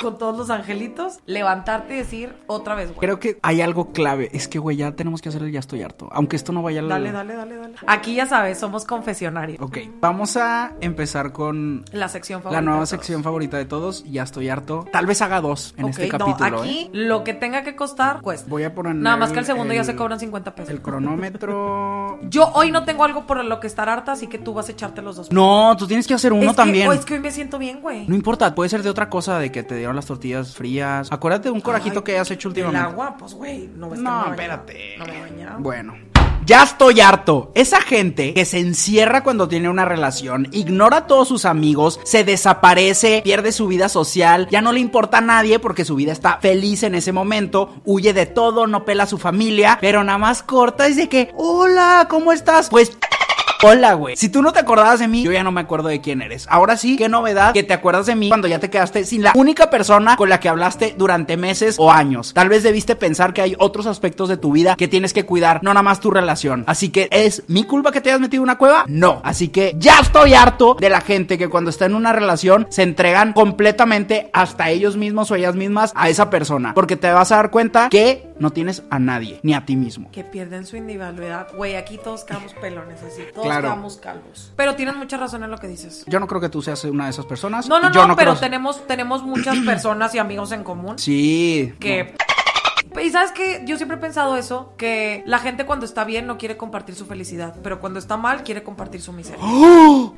[0.03, 3.01] con todos los angelitos, levantarte y decir otra vez, güey.
[3.01, 4.31] Creo que hay algo clave.
[4.33, 6.09] Es que, güey, ya tenemos que hacer el ya estoy harto.
[6.13, 6.89] Aunque esto no vaya al...
[6.89, 7.75] Dale, dale, dale, dale.
[7.87, 9.61] Aquí ya sabes, somos confesionarios.
[9.61, 12.61] Ok, vamos a empezar con La sección favorita.
[12.61, 14.05] la nueva sección favorita de todos.
[14.05, 14.87] Ya estoy harto.
[14.93, 16.91] Tal vez haga dos en este no, capítulo, aquí ¿eh?
[16.93, 18.49] lo que tenga que costar, cuesta.
[18.49, 18.95] Voy a poner...
[18.95, 20.71] Nada más que el segundo ya se cobran 50 pesos.
[20.71, 22.19] El cronómetro...
[22.29, 24.73] Yo hoy no tengo algo por lo que estar harta, así que tú vas a
[24.73, 25.33] echarte los dos.
[25.33, 26.89] No, tú tienes que hacer uno es que, también.
[26.89, 28.07] oh, es que hoy me siento bien, güey.
[28.09, 31.09] No importa, puede ser de otra cosa, de que te las tortillas frías.
[31.11, 32.87] Acuérdate de un corajito Ay, que hayas hecho últimamente.
[32.87, 33.69] agua, pues, güey.
[33.77, 34.97] No, ves que No, me espérate.
[34.99, 35.59] No me.
[35.59, 35.95] Bueno.
[36.49, 37.53] Ya estoy harto.
[37.55, 42.25] Esa gente que se encierra cuando tiene una relación, ignora a todos sus amigos, se
[42.25, 46.39] desaparece, pierde su vida social, ya no le importa a nadie porque su vida está
[46.41, 50.43] feliz en ese momento, huye de todo, no pela a su familia, pero nada más
[50.43, 52.71] corta es de que, hola, ¿cómo estás?
[52.71, 52.97] Pues...
[53.61, 54.17] Hola, güey.
[54.17, 56.47] Si tú no te acordabas de mí, yo ya no me acuerdo de quién eres.
[56.49, 59.33] Ahora sí, qué novedad que te acuerdas de mí cuando ya te quedaste sin la
[59.35, 62.33] única persona con la que hablaste durante meses o años.
[62.35, 65.59] Tal vez debiste pensar que hay otros aspectos de tu vida que tienes que cuidar,
[65.65, 66.63] no nada más tu relación.
[66.69, 68.85] Así que, ¿es mi culpa que te hayas metido en una cueva?
[68.87, 69.21] No.
[69.25, 72.85] Así que ya estoy harto de la gente que cuando está en una relación se
[72.85, 76.75] entregan completamente hasta ellos mismos o ellas mismas a esa persona.
[76.75, 80.11] Porque te vas a dar cuenta que no tienes a nadie, ni a ti mismo.
[80.11, 81.49] Que pierden su individualidad.
[81.57, 83.23] Güey, aquí todos quedamos pelones así.
[83.35, 83.63] Todos Claro.
[83.69, 84.53] quedamos calvos.
[84.57, 86.05] Pero tienes mucha razón en lo que dices.
[86.07, 87.69] Yo no creo que tú seas una de esas personas.
[87.69, 90.99] No, no, yo no, pero creo- tenemos, tenemos muchas personas y amigos en común.
[90.99, 91.75] Sí.
[91.81, 92.15] que...
[93.01, 96.39] Y sabes que yo siempre he pensado eso, que la gente cuando está bien no
[96.39, 99.45] quiere compartir su felicidad, pero cuando está mal quiere compartir su miseria.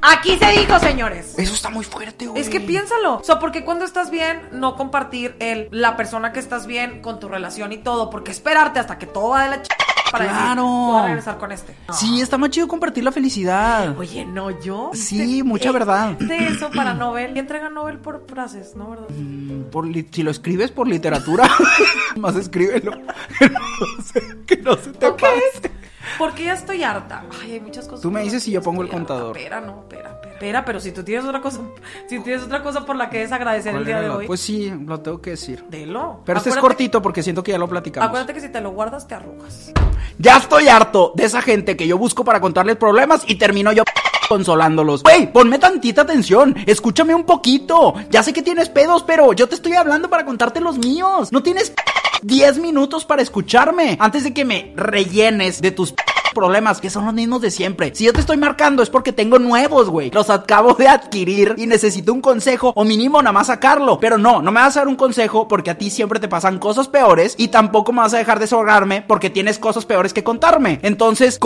[0.03, 1.38] Aquí se dijo, señores.
[1.38, 2.40] Eso está muy fuerte, güey.
[2.40, 3.16] Es que piénsalo.
[3.16, 7.21] O sea, porque cuando estás bien, no compartir el, la persona que estás bien con
[7.21, 9.69] tu relación y todo, porque esperarte hasta que todo va de la ch...
[10.11, 10.62] para Claro.
[10.62, 11.75] decir, voy a regresar con este.
[11.88, 11.94] No.
[11.94, 13.96] Sí, está más chido compartir la felicidad.
[13.99, 14.90] Oye, no, yo.
[14.94, 16.12] Sí, mucha verdad.
[16.18, 17.37] De eso para Nobel.
[17.37, 18.90] Y entrega Nobel por frases, ¿no?
[18.90, 19.07] ¿Verdad?
[19.11, 21.49] Mm, por si lo escribes por literatura,
[22.16, 22.92] más escríbelo.
[23.38, 25.20] Que no se, que no se te Ok.
[25.20, 25.70] pase.
[26.18, 27.25] Porque ya estoy harta.
[27.42, 28.01] Ay, hay muchas cosas.
[28.03, 29.37] Tú me dices si yo pongo el contador.
[29.37, 30.31] Espera, no, espera, espera.
[30.35, 31.61] Espera, pero si tú tienes otra cosa,
[32.09, 34.73] si tienes otra cosa por la que desagradecer el ¿Cuál día de hoy, Pues sí,
[34.87, 35.64] lo tengo que decir.
[35.68, 36.23] delo.
[36.25, 38.09] Pero este es cortito porque siento que ya lo platicamos.
[38.09, 39.73] Acuérdate que si te lo guardas te arrugas.
[40.18, 43.85] Ya estoy harto de esa gente que yo busco para contarles problemas y termino yo
[44.31, 45.03] consolándolos.
[45.03, 47.94] Güey, ponme tantita atención, escúchame un poquito.
[48.11, 51.33] Ya sé que tienes pedos, pero yo te estoy hablando para contarte los míos.
[51.33, 51.75] No tienes
[52.22, 55.94] 10 minutos para escucharme antes de que me rellenes de tus
[56.35, 57.92] problemas que son los mismos de siempre.
[57.94, 60.11] Si yo te estoy marcando es porque tengo nuevos, güey.
[60.11, 63.98] Los acabo de adquirir y necesito un consejo o mínimo nada más sacarlo.
[64.00, 66.59] Pero no, no me vas a dar un consejo porque a ti siempre te pasan
[66.59, 70.78] cosas peores y tampoco me vas a dejar desahogarme porque tienes cosas peores que contarme.
[70.83, 71.38] Entonces,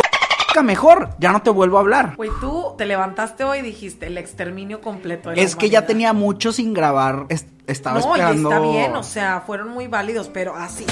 [0.63, 2.15] mejor, ya no te vuelvo a hablar.
[2.17, 5.87] Güey, tú te levantaste hoy y dijiste el exterminio completo de la Es que ya
[5.87, 7.27] tenía mucho sin grabar.
[7.29, 8.51] Es- estaba No, esperando.
[8.51, 10.85] está bien, o sea, fueron muy válidos, pero así.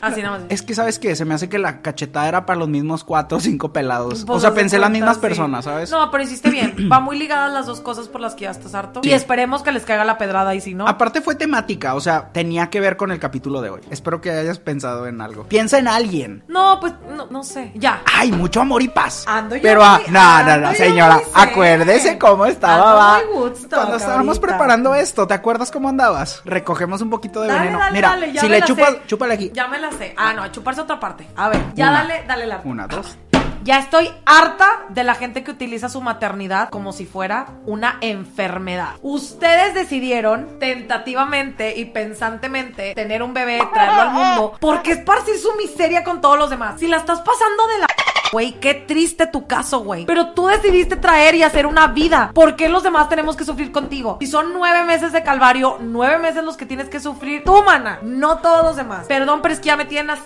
[0.02, 0.46] Así nada más.
[0.48, 1.14] Es que, ¿sabes qué?
[1.16, 4.24] Se me hace que la cachetada era para los mismos cuatro o cinco pelados.
[4.24, 5.20] Pues, o sea, de pensé en las mismas sí.
[5.22, 5.90] personas, ¿sabes?
[5.90, 6.74] No, pero hiciste bien.
[6.90, 9.00] Va muy ligadas las dos cosas por las que ya estás harto.
[9.02, 10.86] Y esperemos que les caiga la pedrada y si no.
[10.88, 13.80] Aparte fue temática, o sea, tenía que ver con el capítulo de hoy.
[13.90, 15.44] Espero que hayas pensado en algo.
[15.44, 16.44] Piensa en alguien.
[16.48, 17.72] No, pues no, no sé.
[17.74, 18.02] Ya.
[18.12, 19.24] Ay, mucho amor y paz.
[19.28, 23.20] Ando yo Pero, ah, muy- no, no, no, señora, acuérdese cómo estaba, va.
[23.34, 24.46] Woodstock Cuando estábamos ahorita.
[24.46, 26.42] preparando esto, ¿te acuerdas cómo andabas?
[26.44, 27.78] Recogemos un poquito de Dale, veneno.
[27.78, 29.02] dale, Mira, dale, ya si le chupas, sé.
[29.06, 29.50] chúpale aquí.
[29.54, 31.26] Ya me la Ah, no, a chuparse otra parte.
[31.36, 32.02] A ver, ya Una.
[32.02, 32.60] dale, dale la.
[32.64, 33.16] Una, dos.
[33.62, 38.94] Ya estoy harta de la gente que utiliza su maternidad como si fuera una enfermedad.
[39.02, 46.04] Ustedes decidieron tentativamente y pensantemente tener un bebé, traerlo al mundo, porque esparcir su miseria
[46.04, 46.80] con todos los demás.
[46.80, 47.86] Si la estás pasando de la...
[48.32, 50.06] Güey, qué triste tu caso, güey.
[50.06, 52.30] Pero tú decidiste traer y hacer una vida.
[52.32, 54.18] ¿Por qué los demás tenemos que sufrir contigo?
[54.20, 57.98] Si son nueve meses de calvario, nueve meses los que tienes que sufrir tú, mana.
[58.02, 59.06] No todos los demás.
[59.08, 60.18] Perdón, pero es que ya me tienes...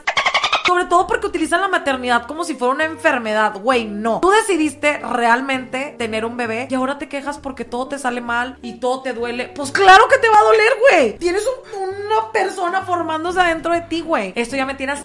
[0.67, 3.55] Sobre todo porque utilizan la maternidad como si fuera una enfermedad.
[3.59, 4.21] Güey, no.
[4.21, 8.59] Tú decidiste realmente tener un bebé y ahora te quejas porque todo te sale mal
[8.63, 9.49] y todo te duele.
[9.55, 11.19] Pues claro que te va a doler, güey.
[11.19, 14.33] Tienes un- una persona formándose adentro de ti, güey.
[14.37, 15.01] Esto ya me tienes...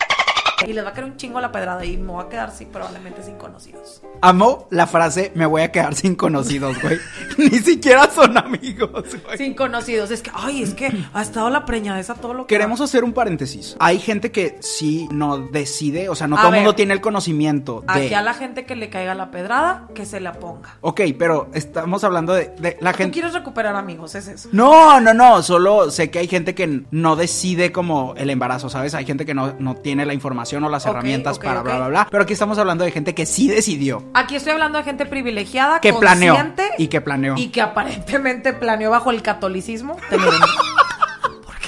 [0.67, 2.65] Y les va a caer un chingo la pedrada y me voy a quedar sí,
[2.65, 4.01] probablemente sin conocidos.
[4.21, 6.97] Amo la frase, me voy a quedar sin conocidos, güey.
[7.37, 9.37] Ni siquiera son amigos, güey.
[9.37, 10.11] Sin conocidos.
[10.11, 12.55] Es que, ay, es que ha estado la preñadeza todo lo que...
[12.55, 13.77] Queremos hacer un paréntesis.
[13.79, 17.01] Hay gente que sí no decide, o sea, no A todo el mundo tiene el
[17.01, 18.05] conocimiento de...
[18.05, 20.77] Aquí a la gente que le caiga la pedrada, que se la ponga.
[20.81, 23.13] Ok, pero estamos hablando de, de la Tú gente...
[23.13, 24.49] quieres recuperar amigos, es eso.
[24.51, 28.93] No, no, no, solo sé que hay gente que no decide como el embarazo, ¿sabes?
[28.93, 31.65] Hay gente que no, no tiene la información o las herramientas para ok.
[31.65, 32.07] bla, bla, bla.
[32.09, 34.03] Pero aquí estamos hablando de gente que sí decidió.
[34.13, 36.33] Aquí estoy hablando de gente privilegiada, Que planeó.
[36.35, 37.35] consciente Y que planeó.
[37.37, 39.97] y que aparentemente planeó bajo el catolicismo.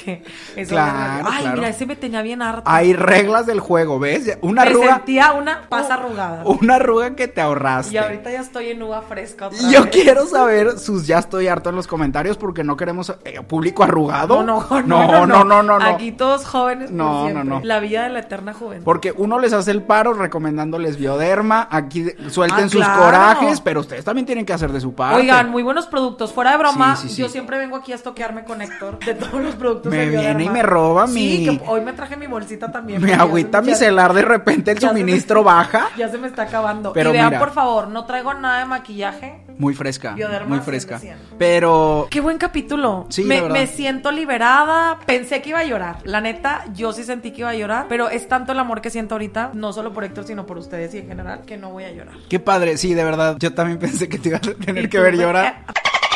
[0.06, 0.24] Porque
[0.56, 1.56] eso Claro, Ay, claro.
[1.58, 2.64] mira, ese me tenía bien harto.
[2.66, 4.38] Hay reglas del juego, ¿ves?
[4.42, 4.96] Una me arruga...
[4.96, 6.44] sentía una pasa arrugada.
[6.46, 7.94] Una arruga que te ahorraste.
[7.94, 9.92] Y ahorita ya estoy en uva fresca otra Yo vez.
[9.92, 14.44] quiero saber sus ya estoy harto en los comentarios porque no queremos eh, público arrugado.
[14.44, 15.86] No, no, no, no, no, no, no.
[15.86, 17.62] Aquí todos jóvenes por No, no, no.
[17.64, 18.84] La vida de la eterna juventud.
[18.86, 23.02] Porque uno les hace el paro recomendándoles bioderma, aquí suelten Ah, sus claro.
[23.04, 25.20] corajes, pero ustedes también tienen que hacer de su parte.
[25.20, 26.32] Oigan, muy buenos productos.
[26.34, 27.22] Fuera de broma, Sí, sí, sí.
[27.22, 30.50] yo siempre vengo aquí a estoquearme con Héctor de todos los productos Me viene y
[30.50, 31.14] me roba Sí,
[31.50, 33.04] mi- que hoy me traje mi bolsita también.
[33.14, 35.90] agüita me- ya- micelar de repente el me- suministro baja.
[35.98, 36.94] Ya se me está acabando.
[36.94, 37.40] Pero y vean, mira.
[37.40, 39.42] por favor, no traigo nada de maquillaje.
[39.58, 41.00] Muy fresca, Bioderma muy 100 de fresca.
[41.00, 41.18] 100.
[41.38, 43.06] Pero Qué buen capítulo.
[43.10, 45.00] Sí, me, me siento liberada.
[45.06, 45.98] Pensé que iba a llorar.
[46.04, 47.86] La neta, yo sí sentí que iba a llorar.
[47.90, 50.94] Pero es tanto el amor que siento ahorita, no solo por Héctor, sino por ustedes
[50.96, 52.16] y en general, que no voy a llorar.
[52.30, 53.36] qué padre, sí, de verdad.
[53.40, 55.66] Yo también pensé que te iba a tener que ver llorar.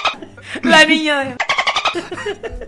[0.63, 1.35] La niña de.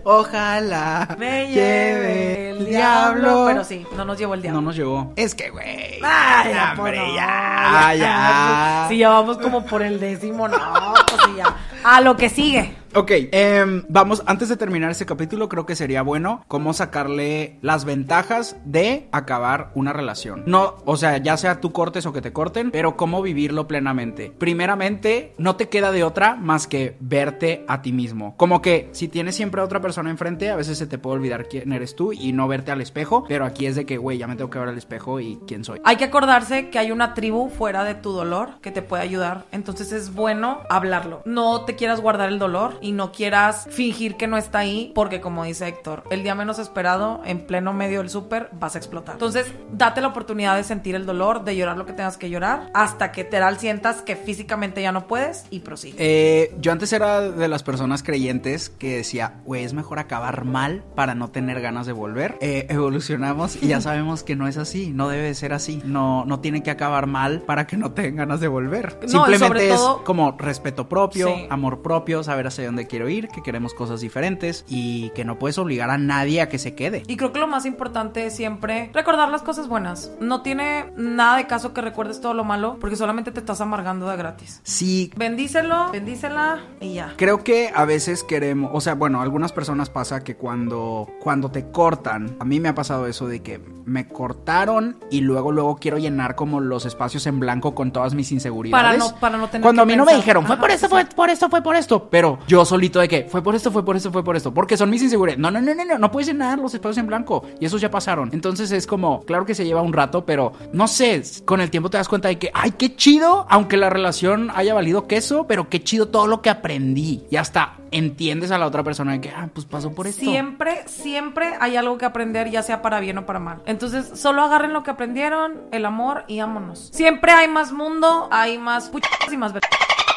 [0.04, 3.44] Ojalá Me lleve el diablo.
[3.46, 4.60] Pero sí, no nos llevó el diablo.
[4.60, 5.12] No nos llevó.
[5.16, 6.00] Es que, güey.
[6.02, 8.86] Ay, ya, hombre, no, ya, ya.
[8.88, 11.56] Si ya vamos como por el décimo, no, pues sí, ya.
[11.84, 12.74] A lo que sigue.
[12.94, 17.84] Ok, em, vamos, antes de terminar este capítulo, creo que sería bueno cómo sacarle las
[17.84, 20.42] ventajas de acabar una relación.
[20.46, 24.32] No, o sea, ya sea tú cortes o que te corten, pero cómo vivirlo plenamente.
[24.38, 28.34] Primeramente, no te queda de otra más que verte a ti mismo.
[28.36, 31.46] Como que si tienes siempre a otra persona enfrente, a veces se te puede olvidar
[31.46, 34.26] quién eres tú y no verte al espejo, pero aquí es de que, güey, ya
[34.26, 35.80] me tengo que ver al espejo y quién soy.
[35.84, 39.44] Hay que acordarse que hay una tribu fuera de tu dolor que te puede ayudar.
[39.52, 41.22] Entonces es bueno hablarlo.
[41.26, 42.77] No te quieras guardar el dolor.
[42.80, 46.58] Y no quieras fingir que no está ahí, porque como dice Héctor, el día menos
[46.58, 49.14] esperado, en pleno medio del súper, vas a explotar.
[49.14, 52.70] Entonces, date la oportunidad de sentir el dolor, de llorar lo que tengas que llorar,
[52.74, 55.96] hasta que te sientas que físicamente ya no puedes y prosigue.
[55.98, 60.84] Eh, yo antes era de las personas creyentes que decía, güey, es mejor acabar mal
[60.94, 62.36] para no tener ganas de volver.
[62.40, 65.80] Eh, evolucionamos y ya sabemos que no es así, no debe ser así.
[65.84, 68.98] No, no tiene que acabar mal para que no tengan ganas de volver.
[69.02, 71.46] No, Simplemente es todo- como respeto propio, Sí.
[71.50, 75.58] amor propio, saber hacia dónde quiero ir, que queremos cosas diferentes y que no puedes
[75.58, 77.02] obligar a nadie a que se quede.
[77.08, 80.12] Y creo que lo más importante es siempre recordar las cosas buenas.
[80.20, 84.08] No tiene nada de caso que recuerdes todo lo malo, porque solamente te estás amargando
[84.08, 84.60] de gratis.
[84.62, 87.14] Sí, Bendícelo, bendícela y ya.
[87.16, 91.50] Creo que a veces queremos, o sea, bueno, a algunas personas pasa que cuando, cuando
[91.50, 95.76] te cortan, a mí me ha pasado eso de que me cortaron y luego, luego
[95.76, 98.84] quiero llenar como los espacios en blanco con todas mis inseguridades.
[98.84, 100.70] Para no- para no tener Cuando que a mí no me dijeron, fue Ajá, por
[100.70, 103.70] esto, fue por esto, fue por esto, pero yo solito de que fue por esto,
[103.70, 105.40] fue por esto, fue por esto, porque son mis inseguridades.
[105.40, 107.90] No, no, no, no, no, no puedes llenar los espacios en blanco y esos ya
[107.90, 108.30] pasaron.
[108.32, 111.90] Entonces es como, claro que se lleva un rato, pero no sé, con el tiempo
[111.90, 115.68] te das cuenta de que, ay, qué chido, aunque la relación haya valido queso, pero
[115.68, 117.24] qué chido todo lo que aprendí.
[117.30, 120.20] Y hasta entiendes a la otra persona de que, ah, pues pasó por esto.
[120.20, 123.62] Siempre, siempre hay algo que aprender, ya sea para bien o para mal.
[123.66, 126.90] Entonces, solo agarren lo que aprendieron, el amor y vámonos.
[126.92, 129.62] Siempre hay más mundo, hay más puchas y más ver-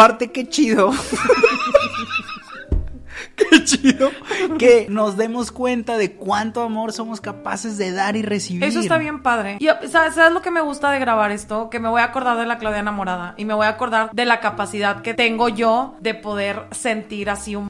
[0.02, 0.90] Aparte, qué chido.
[3.36, 4.10] qué chido
[4.58, 8.64] que nos demos cuenta de cuánto amor somos capaces de dar y recibir.
[8.64, 9.58] Eso está bien padre.
[9.60, 11.70] Y ¿sabes, ¿sabes lo que me gusta de grabar esto?
[11.70, 14.26] Que me voy a acordar de la Claudia enamorada y me voy a acordar de
[14.26, 17.68] la capacidad que tengo yo de poder sentir así un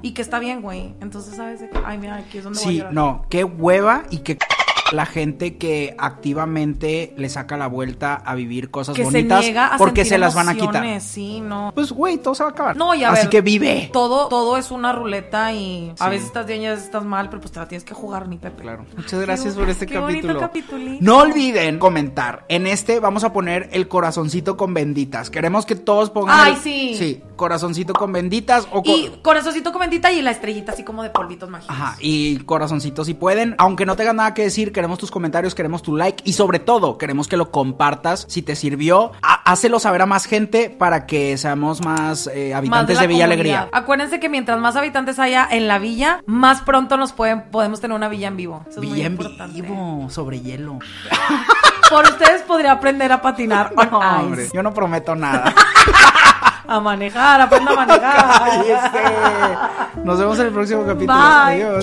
[0.00, 0.94] y que está bien, güey.
[1.02, 1.60] Entonces, ¿sabes?
[1.84, 2.94] Ay, mira, aquí es donde voy a Sí, llorar.
[2.94, 4.38] no, qué hueva y qué
[4.94, 9.74] la gente que activamente le saca la vuelta a vivir cosas que bonitas se niega
[9.74, 11.00] a porque se las van a quitar.
[11.00, 11.72] Sí, no.
[11.74, 12.76] Pues güey, todo se va a acabar.
[12.76, 13.90] No, y a Así ver, que vive.
[13.92, 17.28] Todo, todo es una ruleta y a veces estás bien y a veces estás mal,
[17.28, 18.62] pero pues te la tienes que jugar, mi Pepe.
[18.62, 18.84] Claro.
[18.96, 20.50] Muchas gracias por este qué capítulo.
[21.00, 22.44] No olviden comentar.
[22.48, 25.30] En este vamos a poner el corazoncito con benditas.
[25.30, 26.38] Queremos que todos pongan.
[26.40, 26.94] Ay, el- sí.
[26.98, 28.94] Sí, corazoncito con benditas o con.
[28.94, 31.74] Y corazoncito con bendita y la estrellita así como de polvitos mágicos.
[31.74, 33.54] Ajá, y corazoncito si pueden.
[33.58, 36.98] Aunque no tengan nada que decir, queremos tus comentarios, queremos tu like y sobre todo
[36.98, 39.12] queremos que lo compartas si te sirvió.
[39.22, 43.56] Há- Hácelo saber a más gente para que seamos más eh, habitantes de Villa comunidad.
[43.62, 43.68] Alegría.
[43.72, 47.94] Acuérdense que mientras más habitantes haya en la villa, más pronto nos pueden, podemos tener
[47.96, 48.60] una villa en vivo.
[48.68, 49.62] Eso es muy Villa en importante.
[49.62, 50.78] vivo, sobre hielo.
[51.88, 55.54] Por ustedes podría aprender a patinar No, hombre, yo no prometo nada.
[56.66, 58.38] A manejar, aprenda a manejar.
[58.38, 59.98] Cállese.
[60.02, 61.12] Nos vemos en el próximo capítulo.
[61.12, 61.62] Bye.
[61.62, 61.82] Adiós.